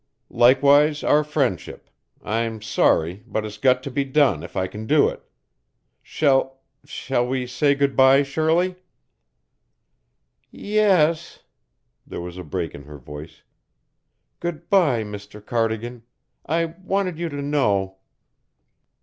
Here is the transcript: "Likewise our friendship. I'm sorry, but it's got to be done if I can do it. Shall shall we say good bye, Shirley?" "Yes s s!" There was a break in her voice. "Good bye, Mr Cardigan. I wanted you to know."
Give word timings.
"Likewise 0.33 1.03
our 1.03 1.23
friendship. 1.23 1.87
I'm 2.23 2.59
sorry, 2.59 3.23
but 3.27 3.45
it's 3.45 3.59
got 3.59 3.83
to 3.83 3.91
be 3.91 4.03
done 4.03 4.41
if 4.41 4.57
I 4.57 4.65
can 4.65 4.87
do 4.87 5.07
it. 5.09 5.21
Shall 6.01 6.59
shall 6.83 7.27
we 7.27 7.45
say 7.45 7.75
good 7.75 7.95
bye, 7.95 8.23
Shirley?" 8.23 8.77
"Yes 10.49 11.11
s 11.11 11.17
s!" 11.17 11.39
There 12.07 12.19
was 12.19 12.39
a 12.39 12.43
break 12.43 12.73
in 12.73 12.85
her 12.85 12.97
voice. 12.97 13.43
"Good 14.39 14.71
bye, 14.71 15.03
Mr 15.03 15.39
Cardigan. 15.39 16.01
I 16.47 16.65
wanted 16.83 17.19
you 17.19 17.29
to 17.29 17.41
know." 17.43 17.97